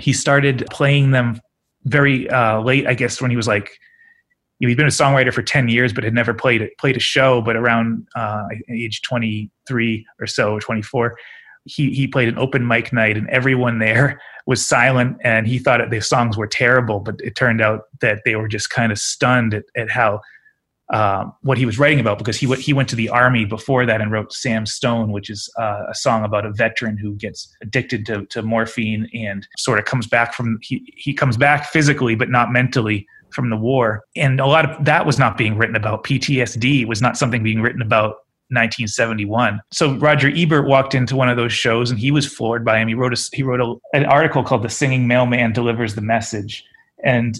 [0.00, 1.40] He started playing them
[1.84, 3.70] very uh, late, I guess, when he was like,
[4.58, 7.40] he'd been a songwriter for 10 years, but had never played a, played a show.
[7.42, 11.16] But around uh, age 23 or so, or 24,
[11.64, 15.80] he, he played an open mic night and everyone there was silent and he thought
[15.90, 19.52] the songs were terrible, but it turned out that they were just kind of stunned
[19.52, 20.20] at, at how
[20.92, 24.00] um, what he was writing about because he he went to the army before that
[24.00, 28.06] and wrote Sam Stone, which is uh, a song about a veteran who gets addicted
[28.06, 32.30] to, to morphine and sort of comes back from he he comes back physically but
[32.30, 33.04] not mentally
[33.36, 36.02] from the war, and a lot of that was not being written about.
[36.02, 38.16] PTSD was not something being written about
[38.48, 39.60] 1971.
[39.72, 42.88] So Roger Ebert walked into one of those shows and he was floored by him.
[42.88, 46.64] He wrote a, he wrote a, an article called "The Singing Mailman Delivers the Message,"
[47.04, 47.38] and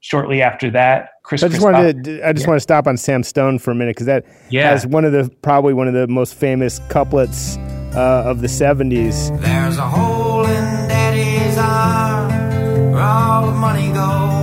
[0.00, 1.42] shortly after that, Chris.
[1.42, 2.50] I just Christoph, wanted to, I just yeah.
[2.50, 4.70] want to stop on Sam Stone for a minute because that yeah.
[4.70, 7.56] has one of the probably one of the most famous couplets
[7.94, 9.40] uh, of the 70s.
[9.40, 14.33] There's a hole in Daddy's arm where all the money goes.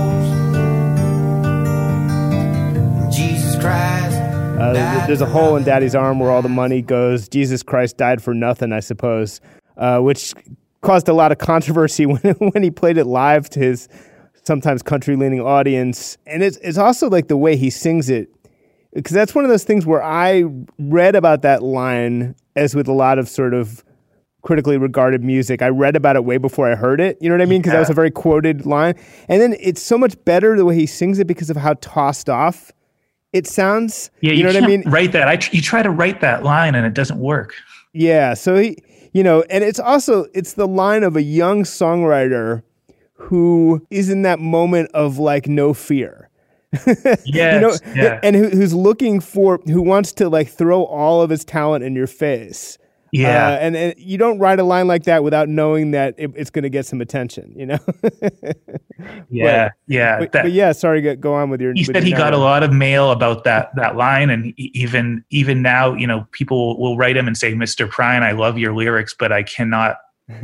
[4.62, 7.28] Uh, there's a hole in daddy's arm where all the money goes.
[7.28, 9.40] Jesus Christ died for nothing, I suppose,
[9.76, 10.34] uh, which
[10.82, 13.88] caused a lot of controversy when, when he played it live to his
[14.44, 16.16] sometimes country leaning audience.
[16.26, 18.28] And it's, it's also like the way he sings it,
[18.92, 20.44] because that's one of those things where I
[20.78, 23.82] read about that line, as with a lot of sort of
[24.42, 25.62] critically regarded music.
[25.62, 27.16] I read about it way before I heard it.
[27.20, 27.62] You know what I mean?
[27.62, 27.78] Because yeah.
[27.78, 28.94] that was a very quoted line.
[29.28, 32.28] And then it's so much better the way he sings it because of how tossed
[32.28, 32.72] off
[33.32, 34.10] it sounds.
[34.20, 34.82] Yeah, you, you know what I mean.
[34.86, 35.28] Write that.
[35.28, 37.54] I tr- you try to write that line and it doesn't work.
[37.92, 38.78] Yeah, so he
[39.12, 42.62] you know, and it's also it's the line of a young songwriter
[43.14, 46.28] who is in that moment of like no fear.
[47.24, 48.18] Yes, you know, yeah.
[48.22, 51.94] and who, who's looking for who wants to like throw all of his talent in
[51.94, 52.78] your face.
[53.12, 53.46] Yeah.
[53.48, 56.48] Uh, and, and you don't write a line like that without knowing that it, it's
[56.48, 57.78] going to get some attention, you know?
[59.30, 59.70] yeah.
[59.86, 60.18] yeah.
[60.18, 61.74] but, that- but yeah, sorry, go, go on with your.
[61.74, 65.60] he said he got a lot of mail about that that line and even even
[65.62, 69.14] now you know people will write him and say mr prine i love your lyrics
[69.18, 69.96] but i cannot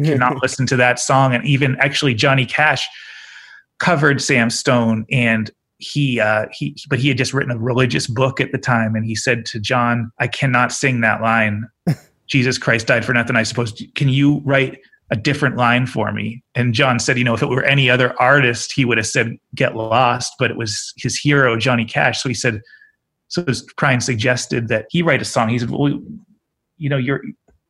[0.05, 2.87] cannot listen to that song and even actually johnny cash
[3.79, 8.41] covered sam stone and he uh he but he had just written a religious book
[8.41, 11.65] at the time and he said to john i cannot sing that line
[12.29, 14.79] jesus christ died for nothing i suppose can you write
[15.11, 16.43] a different line for me.
[16.55, 19.37] And John said, you know, if it were any other artist, he would have said,
[19.55, 22.23] get lost, but it was his hero, Johnny Cash.
[22.23, 22.61] So he said,
[23.29, 25.49] so Prine suggested that he write a song.
[25.49, 25.99] He said, well,
[26.77, 27.23] you know, you're,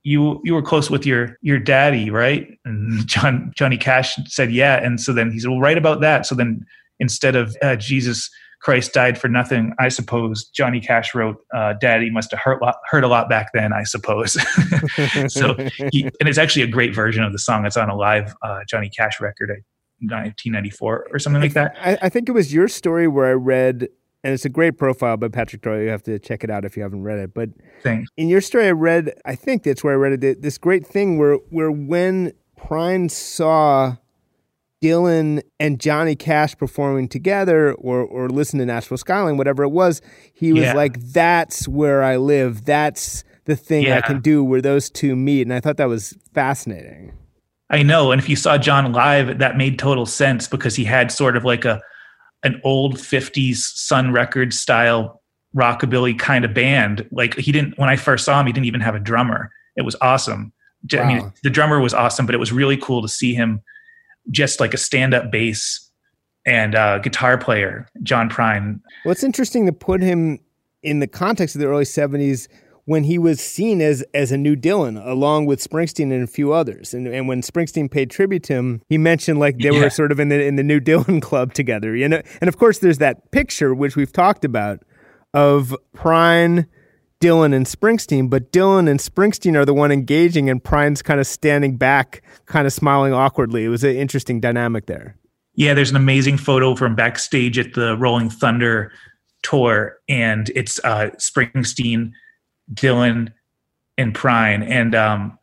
[0.02, 2.48] you, you were close with your, your daddy, right?
[2.64, 4.76] And John, Johnny Cash said, yeah.
[4.76, 6.26] And so then he said, well, write about that.
[6.26, 6.64] So then
[6.98, 8.28] instead of uh, Jesus
[8.60, 12.76] Christ died for nothing, I suppose Johnny Cash wrote, uh, daddy must have hurt, lot,
[12.90, 14.32] hurt a lot back then, I suppose.
[15.28, 15.54] so
[15.92, 17.66] he, and it's actually a great version of the song.
[17.66, 19.62] It's on a live uh, Johnny Cash record, I
[20.00, 21.76] 1994 or something like that.
[21.80, 23.88] I, I think it was your story where I read,
[24.22, 25.82] and it's a great profile by Patrick Doyle.
[25.82, 27.34] You have to check it out if you haven't read it.
[27.34, 27.50] But
[27.82, 28.06] Thing.
[28.16, 31.18] in your story, I read, I think that's where I read it, this great thing
[31.18, 33.96] where, where when Prine saw
[34.82, 40.00] Dylan and Johnny Cash performing together or, or listen to Nashville Skyline, whatever it was,
[40.34, 40.74] he was Yeah.
[40.74, 42.64] like, that's where I live.
[42.64, 45.42] That's the thing I can do where those two meet.
[45.42, 47.12] And I thought that was fascinating.
[47.70, 51.12] I know, and if you saw John live, that made total sense because he had
[51.12, 51.80] sort of like a
[52.44, 55.20] an old '50s Sun Records style
[55.56, 57.06] rockabilly kind of band.
[57.10, 59.50] Like he didn't when I first saw him, he didn't even have a drummer.
[59.76, 60.52] It was awesome.
[60.86, 61.08] J- I Wow.
[61.08, 63.60] mean, the drummer was awesome, but it was really cool to see him
[64.30, 65.90] just like a stand-up bass
[66.46, 68.80] and uh, guitar player, John Prine.
[69.04, 70.38] Well, it's interesting to put him
[70.82, 72.48] in the context of the early 70s
[72.86, 76.54] when he was seen as as a new Dylan, along with Springsteen and a few
[76.54, 76.94] others.
[76.94, 79.80] And and when Springsteen paid tribute to him, he mentioned like they Yeah.
[79.82, 81.94] were sort of in the in the new Dylan club together.
[81.94, 84.80] You know, and of course there's that picture which we've talked about
[85.34, 86.66] of Prine,
[87.20, 88.30] Dylan, and Springsteen.
[88.30, 92.66] But Dylan and Springsteen are the one engaging, and Prine's kind of standing back, kind
[92.66, 93.64] of smiling awkwardly.
[93.64, 95.16] It was an interesting dynamic there.
[95.54, 98.92] Yeah, there's an amazing photo from backstage at the Rolling Thunder
[99.42, 102.12] tour, and it's uh, Springsteen,
[102.72, 103.32] Dylan,
[103.96, 105.38] and Prine, and um,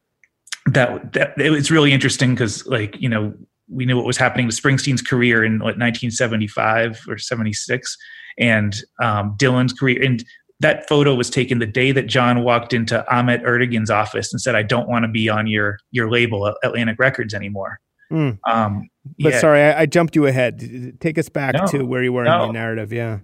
[0.68, 3.34] that that it was really interesting because, like, you know,
[3.68, 7.98] we knew what was happening to Springsteen's career in what 1975 or 76,
[8.38, 10.24] and um, Dylan's career, and
[10.62, 14.56] that photo was taken the day that John walked into Ahmet Ertegun's office and said,
[14.56, 17.80] "I don't want to be on your your label, Atlantic Records, anymore."
[18.12, 18.40] Mm.
[18.48, 18.90] Um,
[19.20, 19.40] But yeah.
[19.40, 20.98] sorry, I, I jumped you ahead.
[21.00, 22.94] Take us back No, to where you were in the narrative.
[22.94, 23.20] Yeah.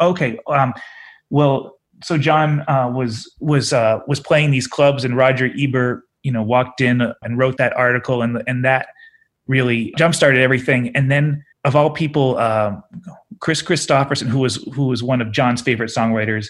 [0.00, 0.38] Okay.
[0.46, 0.72] Um,
[1.30, 6.32] well, so John uh, was was uh, was playing these clubs, and Roger Ebert, you
[6.32, 8.88] know, walked in and wrote that article, and and that
[9.46, 10.94] really jump started everything.
[10.96, 12.82] And then, of all people, um,
[13.40, 16.48] Kris Kristofferson, who was who was one of John's favorite songwriters,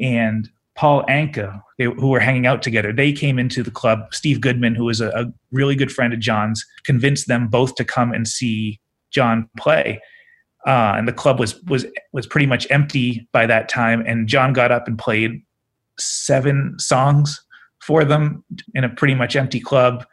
[0.00, 4.12] and Paul Anka, they, who were hanging out together, they came into the club.
[4.12, 7.84] Steve Goodman, who was a, a really good friend of John's, convinced them both to
[7.84, 10.00] come and see John play
[10.66, 14.02] uh, and the club was was was pretty much empty by that time.
[14.06, 15.42] And John got up and played
[15.98, 17.40] seven songs
[17.80, 20.04] for them in a pretty much empty club,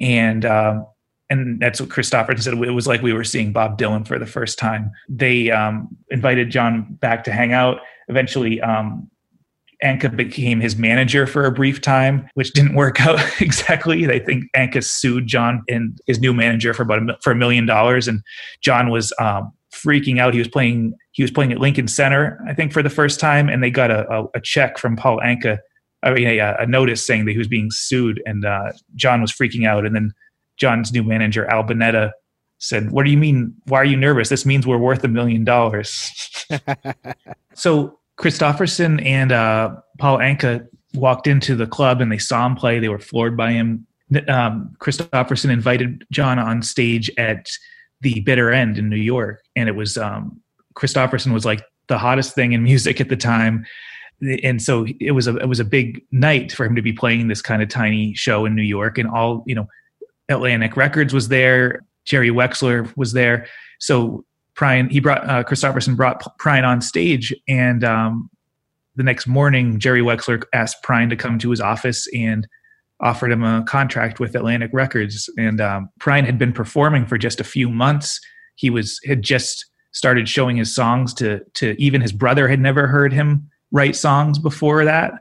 [0.00, 0.86] and um,
[1.30, 2.54] and that's what Kristofferson said.
[2.54, 4.90] It was like we were seeing Bob Dylan for the first time.
[5.08, 7.80] They um, invited John back to hang out.
[8.08, 8.60] Eventually.
[8.60, 9.10] Um,
[9.84, 14.06] Anka became his manager for a brief time, which didn't work out exactly.
[14.06, 17.66] They think Anka sued John and his new manager for about a, for a million
[17.66, 18.22] dollars, and
[18.62, 20.32] John was um, freaking out.
[20.32, 23.48] He was playing he was playing at Lincoln Center, I think, for the first time,
[23.48, 25.58] and they got a, a, a check from Paul Anka,
[26.02, 29.32] I mean, a, a notice saying that he was being sued, and uh, John was
[29.32, 29.86] freaking out.
[29.86, 30.12] And then
[30.56, 32.10] John's new manager, Al Bunetta,
[32.58, 33.54] said, "What do you mean?
[33.66, 34.28] Why are you nervous?
[34.28, 36.10] This means we're worth a million dollars."
[37.56, 42.78] So Kristofferson and uh, Paul Anka walked into the club and they saw him play.
[42.78, 43.86] They were floored by him.
[44.28, 47.50] Um, Kristofferson invited John on stage at
[48.00, 50.40] the Bitter End in New York, and it was um,
[50.76, 53.64] Kristofferson was like the hottest thing in music at the time,
[54.42, 57.28] and so it was a it was a big night for him to be playing
[57.28, 59.66] this kind of tiny show in New York, and all you know,
[60.28, 63.46] Atlantic Records was there, Jerry Wexler was there,
[63.80, 64.24] so
[64.56, 68.30] Prine, he brought uh, Kristofferson brought Prine on stage, and um,
[68.96, 72.46] the next morning, Jerry Wexler asked Prine to come to his office and
[73.00, 75.28] offered him a contract with Atlantic Records.
[75.36, 78.20] And um, Prine had been performing for just a few months.
[78.54, 82.86] He was had just started showing his songs to to even his brother had never
[82.86, 85.12] heard him write songs before that.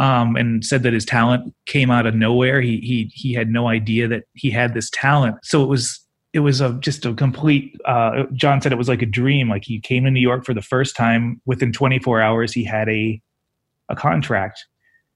[0.00, 2.60] Um, and said that his talent came out of nowhere.
[2.60, 5.36] He he he had no idea that he had this talent.
[5.44, 6.03] So it was
[6.34, 7.80] it was a just a complete.
[7.84, 9.48] Uh, John said it was like a dream.
[9.48, 11.40] Like he came to New York for the first time.
[11.46, 13.22] Within 24 hours, he had a
[13.88, 14.66] a contract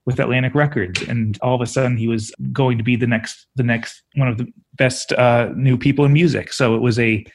[0.06, 3.48] with Atlantic Records, and all of a sudden he was going to be the next
[3.56, 6.52] the next one of the best uh, new people in music.
[6.52, 7.26] So it was a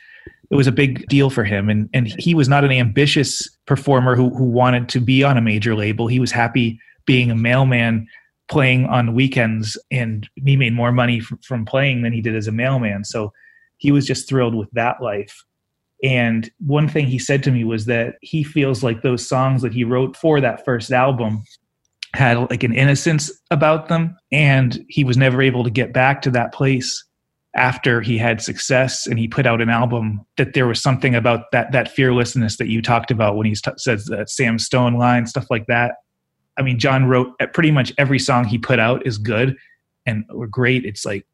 [0.49, 4.15] it was a big deal for him and and he was not an ambitious performer
[4.15, 8.05] who who wanted to be on a major label he was happy being a mailman
[8.49, 12.47] playing on weekends and he made more money from, from playing than he did as
[12.47, 13.33] a mailman so
[13.83, 15.43] he was just thrilled with that life
[16.03, 19.73] and one thing he said to me was that he feels like those songs that
[19.73, 21.43] he wrote for that first album
[22.13, 26.31] had like an innocence about them and he was never able to get back to
[26.31, 27.03] that place
[27.55, 31.51] after he had success and he put out an album that there was something about
[31.51, 35.27] that that fearlessness that you talked about when he t- says that Sam Stone line
[35.27, 35.95] stuff like that.
[36.57, 39.55] I mean, John wrote uh, pretty much every song he put out is good
[40.05, 40.85] and great.
[40.85, 41.25] It's like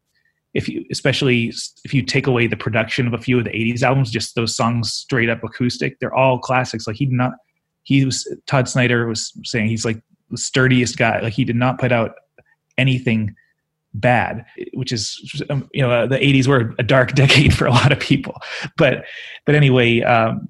[0.53, 3.83] if you especially if you take away the production of a few of the 80s
[3.83, 7.33] albums just those songs straight up acoustic they're all classics like he did not
[7.83, 11.79] he was todd snider was saying he's like the sturdiest guy like he did not
[11.79, 12.13] put out
[12.77, 13.35] anything
[13.93, 17.91] bad, which is um, you know the 80s were a dark decade for a lot
[17.91, 18.35] of people.
[18.77, 19.05] But
[19.45, 20.48] but anyway, um,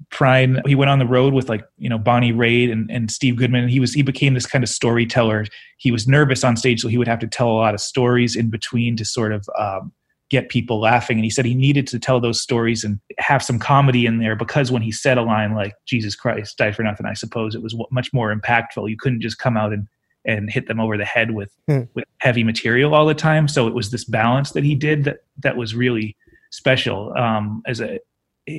[0.66, 3.68] He went on the road with like you know Bonnie Raitt and, and Steve Goodman.
[3.68, 5.46] He was he became this kind of storyteller.
[5.78, 8.36] He was nervous on stage, so he would have to tell a lot of stories
[8.36, 9.92] in between to sort of um,
[10.30, 11.16] get people laughing.
[11.16, 14.36] And he said he needed to tell those stories and have some comedy in there
[14.36, 17.62] because when he said a line like "Jesus Christ died for nothing," I suppose it
[17.62, 18.88] was much more impactful.
[18.90, 19.86] You couldn't just come out and
[20.26, 21.82] and hit them over the head with hmm.
[21.94, 23.48] with heavy material all the time.
[23.48, 26.16] So it was this balance that he did that that was really
[26.50, 27.16] special.
[27.16, 27.98] Um, as a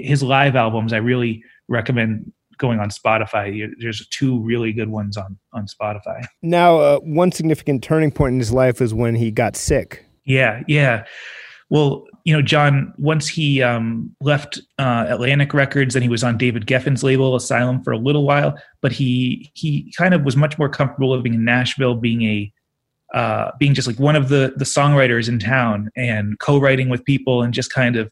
[0.03, 3.69] his live albums, I really recommend going on Spotify.
[3.79, 6.23] There's two really good ones on on Spotify.
[6.41, 10.05] Now, uh, one significant turning point in his life is when he got sick.
[10.25, 11.05] Yeah, yeah.
[11.69, 16.37] Well, you know, John, once he um, left uh, Atlantic Records and he was on
[16.37, 20.57] David Geffen's label, Asylum, for a little while, but he he kind of was much
[20.59, 22.53] more comfortable living in Nashville, being a
[23.17, 27.41] uh, being just like one of the the songwriters in town and co-writing with people,
[27.41, 28.11] and just kind of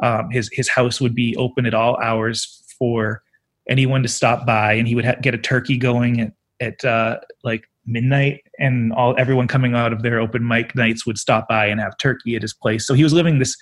[0.00, 3.22] um, his his house would be open at all hours for
[3.68, 7.18] anyone to stop by, and he would ha- get a turkey going at at uh,
[7.44, 11.66] like midnight and all everyone coming out of their open mic nights would stop by
[11.66, 12.86] and have turkey at his place.
[12.86, 13.56] So he was living this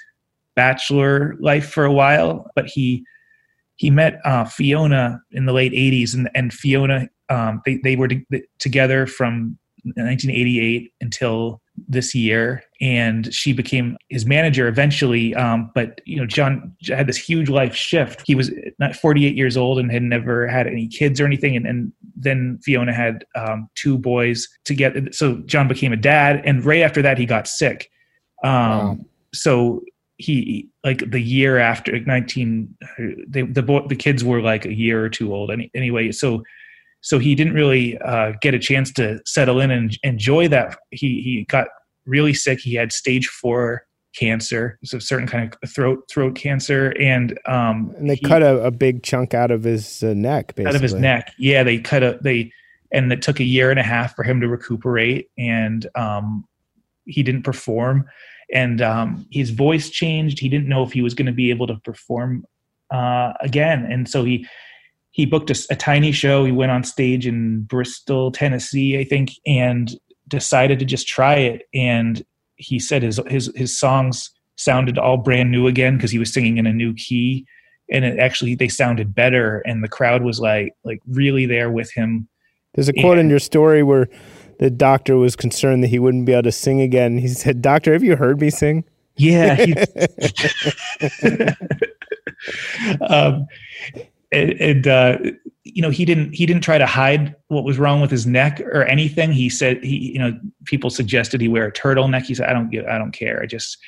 [0.57, 3.05] bachelor life for a while but he
[3.77, 8.09] he met uh, fiona in the late 80s and, and fiona um, they, they were
[8.59, 9.59] together from
[9.94, 16.75] 1988 until this year and she became his manager eventually um, but you know john
[16.88, 20.66] had this huge life shift he was not 48 years old and had never had
[20.66, 25.68] any kids or anything and, and then fiona had um, two boys together so john
[25.68, 27.90] became a dad and right after that he got sick
[28.42, 28.99] um, wow.
[29.35, 29.83] so
[30.18, 32.75] he like the year after 19
[33.29, 36.42] they, the the kids were like a year or two old any, anyway so
[37.07, 40.77] so he didn't really uh, get a chance to settle in and enjoy that.
[40.90, 41.69] He he got
[42.05, 42.59] really sick.
[42.59, 43.87] He had stage four
[44.19, 48.61] cancer, so certain kind of throat throat cancer, and um, and they he, cut a,
[48.61, 50.66] a, big chunk out of his uh, neck, basically.
[50.66, 51.33] out of his neck.
[51.38, 52.51] Yeah, they cut a they,
[52.90, 56.45] and it took a year and a half for him to recuperate, and um,
[57.05, 58.05] he didn't perform,
[58.53, 60.40] and um, his voice changed.
[60.40, 62.45] He didn't know if he was going to be able to perform
[62.90, 64.45] uh, again, and so he
[65.16, 66.44] he booked a, a, tiny show.
[66.44, 69.90] He went on stage in Bristol, Tennessee, I think, and
[70.29, 71.62] decided to just try it.
[71.72, 72.22] And
[72.57, 76.59] he said his his his songs sounded all brand new again because he was singing
[76.59, 77.46] in a new key,
[77.90, 79.61] and it actually they sounded better.
[79.61, 82.29] And the crowd was like like really there with him.
[82.74, 84.10] There's a quote and, in your story where
[84.58, 87.17] the doctor was concerned that he wouldn't be able to sing again.
[87.17, 88.85] He said, "Doctor, have you heard me sing?"
[89.17, 89.54] Yeah.
[89.54, 89.73] He,
[93.00, 93.46] um,
[94.33, 95.18] and, and uh,
[95.64, 98.60] you know he didn't he didn't try to hide what was wrong with his neck
[98.60, 99.33] or anything.
[99.33, 102.22] He said he you know people suggested he wear a turtleneck.
[102.22, 103.42] He said I don't give I don't care.
[103.42, 103.79] I just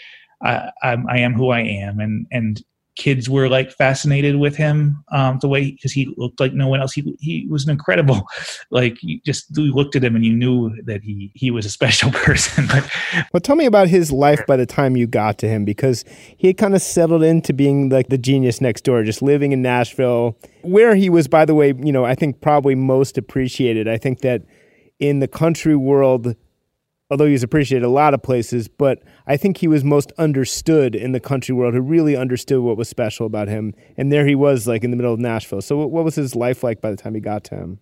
[0.42, 2.62] I I'm, I am who I am and and
[2.98, 6.80] kids were like fascinated with him um, the way because he looked like no one
[6.80, 6.92] else.
[6.92, 8.26] He he was an incredible,
[8.70, 11.70] like you just you looked at him and you knew that he he was a
[11.78, 12.66] special person.
[12.66, 12.90] but
[13.32, 16.04] well, tell me about his life by the time you got to him because
[16.36, 19.62] he had kind of settled into being like the genius next door, just living in
[19.62, 21.28] Nashville, where he was.
[21.28, 23.88] By the way, you know, I think probably most appreciated.
[23.88, 24.42] I think that
[24.98, 26.34] in the country world
[27.10, 30.94] although he was appreciated a lot of places, but I think he was most understood
[30.94, 33.74] in the country world who really understood what was special about him.
[33.96, 35.62] And there he was, like in the middle of Nashville.
[35.62, 37.78] So, what was his life like by the time he got to him?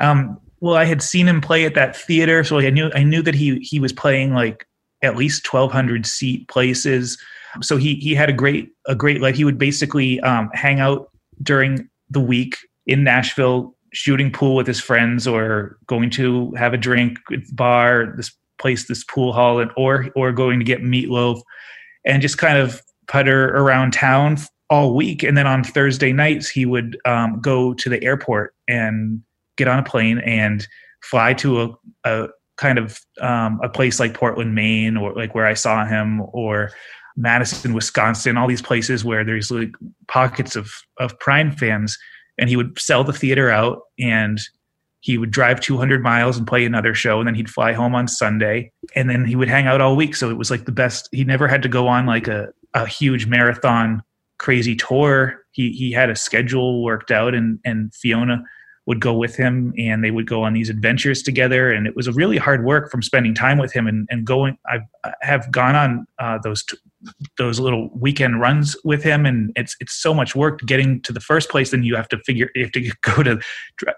[0.00, 3.22] Um, well, I had seen him play at that theater, so I knew I knew
[3.22, 4.66] that he he was playing like
[5.02, 7.18] at least twelve hundred seat places.
[7.62, 9.36] So he he had a great a great life.
[9.36, 11.10] He would basically um, hang out
[11.42, 12.56] during the week
[12.86, 17.18] in Nashville, shooting pool with his friends, or going to have a drink
[17.52, 21.40] bar, this place, this pool hall, and or or going to get meatloaf,
[22.04, 24.36] and just kind of putter around town
[24.68, 25.22] all week.
[25.22, 29.22] And then on Thursday nights, he would um, go to the airport and
[29.56, 30.66] get on a plane and
[31.02, 31.74] fly to a,
[32.04, 32.28] a
[32.58, 36.70] kind of um, a place like Portland, Maine, or like where I saw him, or
[37.16, 39.72] Madison, Wisconsin, all these places where there's like
[40.06, 41.96] pockets of of Prine fans,
[42.38, 44.38] and he would sell the theater out, and
[45.00, 48.08] he would drive 200 miles and play another show, and then he'd fly home on
[48.08, 50.16] Sunday, and then he would hang out all week.
[50.16, 51.08] So it was like the best.
[51.12, 54.02] He never had to go on like a a huge marathon
[54.38, 55.42] crazy tour.
[55.52, 58.42] He he had a schedule worked out, and and Fiona
[58.86, 61.70] would go with him and they would go on these adventures together.
[61.70, 64.56] And it was a really hard work from spending time with him and, and going
[64.66, 64.78] i
[65.22, 66.76] have gone on uh, those t-
[67.36, 69.26] those little weekend runs with him.
[69.26, 72.18] And it's it's so much work getting to the first place then you have to
[72.20, 73.40] figure you have to go to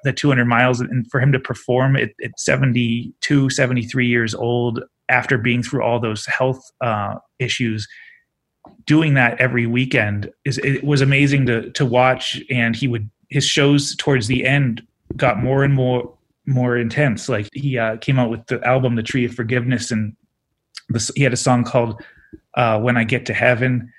[0.05, 5.39] the 200 miles and for him to perform at, at 72 73 years old after
[5.39, 7.87] being through all those health uh, issues.
[8.87, 13.45] Doing that every weekend is it was amazing to to watch and he would his
[13.45, 14.83] shows towards the end
[15.17, 16.15] got more and more
[16.47, 17.29] more intense.
[17.29, 20.17] Like he uh, came out with the album "The Tree of Forgiveness," and
[20.89, 22.03] this, he had a song called
[22.55, 23.93] uh, "When I Get to Heaven,"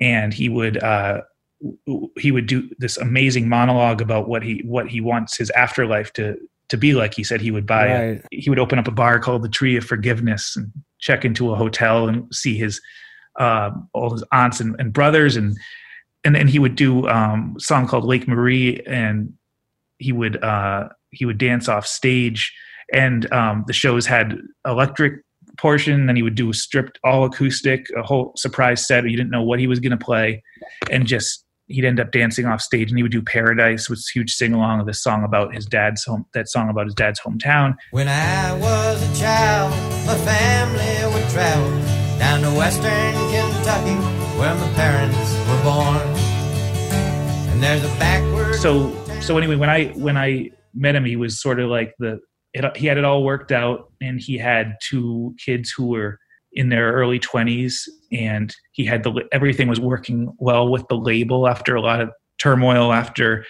[0.00, 1.22] and he would uh,
[2.18, 6.36] he would do this amazing monologue about what he what he wants his afterlife to
[6.68, 7.14] to be like.
[7.14, 8.24] He said he would buy right.
[8.32, 11.52] a, he would open up a bar called the Tree of Forgiveness and check into
[11.52, 12.80] a hotel and see his
[13.38, 15.56] uh, all his aunts and, and brothers and
[16.26, 19.32] and then he would do um, a song called Lake Marie, and
[19.98, 22.52] he would uh, he would dance off stage.
[22.92, 25.22] And um, the shows had electric
[25.56, 26.06] portion.
[26.06, 29.08] Then he would do a stripped all acoustic, a whole surprise set.
[29.08, 30.42] You didn't know what he was going to play,
[30.90, 32.90] and just he'd end up dancing off stage.
[32.90, 36.02] And he would do Paradise, which huge sing along of this song about his dad's
[36.02, 36.26] home.
[36.34, 37.76] That song about his dad's hometown.
[37.92, 39.70] When I was a child,
[40.04, 41.70] my family would travel
[42.18, 43.94] down to Western Kentucky,
[44.38, 46.15] where my parents were born.
[47.56, 48.56] And there's a backward.
[48.56, 48.92] So
[49.22, 52.20] so anyway, when I when I met him, he was sort of like the
[52.52, 56.18] it, he had it all worked out, and he had two kids who were
[56.52, 61.48] in their early 20s and he had the everything was working well with the label
[61.48, 63.46] after a lot of turmoil after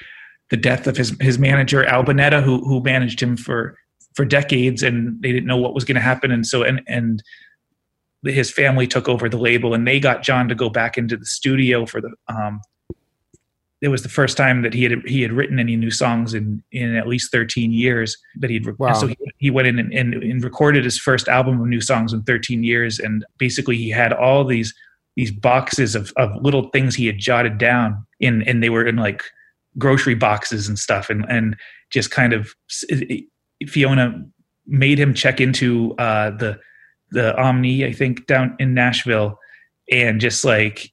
[0.51, 3.77] the death of his his manager Al Bunetta who who managed him for
[4.15, 7.25] for decades and they didn't know what was going to happen and so and and
[8.25, 11.27] his family took over the label and they got John to go back into the
[11.27, 12.61] studio for the um
[13.87, 16.61] it was the first time that he had he had written any new songs in
[16.73, 18.93] in at least 13 years that he'd wow.
[18.93, 22.13] so he, he went in and, and, and, recorded his first album of new songs
[22.13, 24.75] in 13 years and basically he had all these
[25.15, 28.97] these boxes of, of little things he had jotted down in and they were in
[28.97, 29.23] like
[29.79, 31.57] grocery boxes and stuff and and
[31.91, 32.53] just kind of
[33.69, 34.21] Fiona
[34.67, 36.59] made him check into uh, the
[37.13, 39.39] the Omni I think down in Nashville
[39.93, 40.91] and just like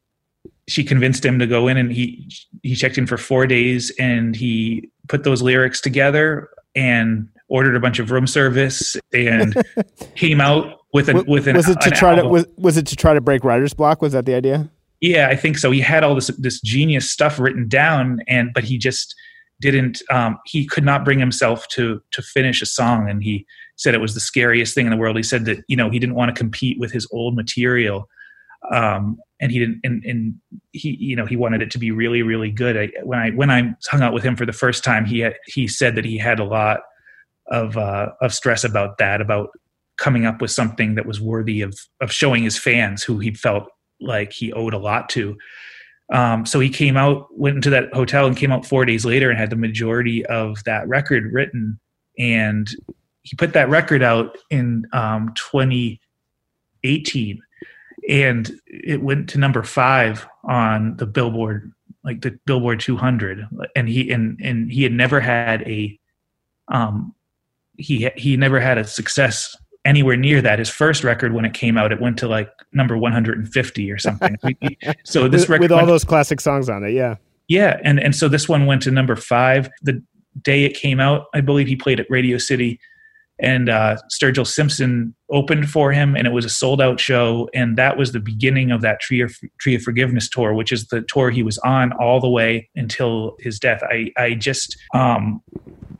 [0.67, 2.29] she convinced him to go in and he
[2.61, 7.79] he checked in for four days and he put those lyrics together and ordered a
[7.79, 9.61] bunch of room service and
[10.15, 12.25] came out with a with an was it to an try album.
[12.25, 14.01] to was, was it to try to break writer's block?
[14.01, 14.69] Was that the idea?
[15.01, 15.71] Yeah i think so.
[15.71, 19.15] He had all this this genius stuff written down and but he just
[19.59, 23.45] didn't um, he could not bring himself to to finish a song and he
[23.75, 25.17] said it was the scariest thing in the world.
[25.17, 28.07] He said that you know he didn't want to compete with his old material
[28.71, 30.35] um, and he didn't and, and
[30.71, 32.77] he you know he wanted it to be really really good.
[32.77, 35.35] I, when i when i hung out with him for the first time he had,
[35.45, 36.79] he said that he had a lot
[37.47, 39.49] of uh, of stress about that about
[39.97, 43.65] coming up with something that was worthy of of showing his fans who he felt
[43.99, 45.37] like he owed a lot to.
[46.13, 49.29] Um, so he came out went into that hotel and came out four days later
[49.29, 51.77] and had the majority of that record written.
[52.17, 52.69] And
[53.23, 57.41] he put that record out in um, 2018
[58.09, 61.71] and it went to number five on the Billboard,
[62.03, 63.47] like the Billboard 200.
[63.75, 65.97] And he and and he had never had a,
[66.69, 67.13] um,
[67.77, 70.59] he he never had a success anywhere near that.
[70.59, 74.37] His first record, when it came out, it went to like number 150 or something.
[75.03, 77.15] so this record with all those classic songs on it, yeah,
[77.47, 80.03] yeah, and and so this one went to number five the
[80.41, 81.25] day it came out.
[81.33, 82.79] I believe he played at Radio City
[83.43, 87.49] and uh, Sturgill Simpson opened for him, and it was a sold out show.
[87.53, 90.87] And that was the beginning of that Tree of, Tree of Forgiveness tour, which is
[90.87, 93.81] the tour he was on all the way until his death.
[93.83, 95.41] I I just um,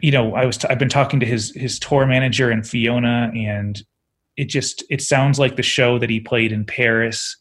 [0.01, 3.29] you know I was t- I've been talking to his his tour manager and Fiona,
[3.35, 3.83] and
[4.37, 7.37] it just it sounds like the show that he played in Paris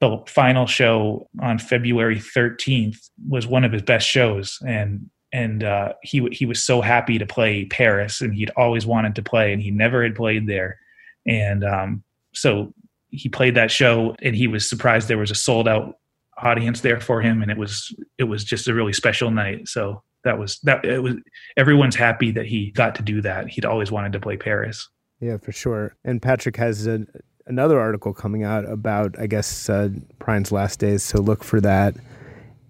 [0.00, 2.98] the final show on February 13th
[3.28, 7.26] was one of his best shows and and uh, he he was so happy to
[7.26, 10.78] play Paris, and he'd always wanted to play, and he never had played there,
[11.26, 12.02] and um,
[12.32, 12.72] so
[13.10, 15.98] he played that show, and he was surprised there was a sold out
[16.38, 19.68] audience there for him, and it was it was just a really special night.
[19.68, 21.14] So that was that it was
[21.56, 23.48] everyone's happy that he got to do that.
[23.48, 24.88] He'd always wanted to play Paris.
[25.20, 25.96] Yeah, for sure.
[26.04, 27.04] And Patrick has a,
[27.46, 31.02] another article coming out about, I guess, uh, Brian's last days.
[31.02, 31.96] So look for that.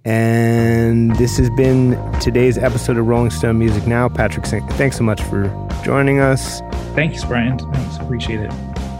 [0.08, 4.08] And this has been today's episode of Rolling Stone Music Now.
[4.08, 5.52] Patrick, thanks so much for
[5.84, 6.62] joining us.
[6.94, 7.58] Thanks, Brian.
[7.58, 7.98] Thanks.
[7.98, 8.50] Appreciate it.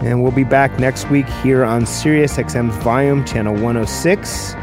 [0.03, 4.53] And we'll be back next week here on Sirius XM's Volume, Channel 106.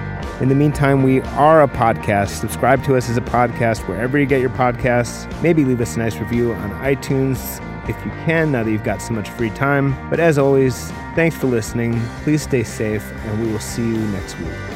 [0.40, 2.38] In the meantime, we are a podcast.
[2.38, 5.26] Subscribe to us as a podcast wherever you get your podcasts.
[5.42, 9.02] Maybe leave us a nice review on iTunes if you can, now that you've got
[9.02, 9.96] so much free time.
[10.10, 12.00] But as always, thanks for listening.
[12.22, 14.75] Please stay safe, and we will see you next week.